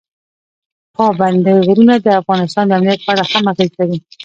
[0.95, 3.97] پابندی غرونه د افغانستان د امنیت په اړه هم اغېز لري.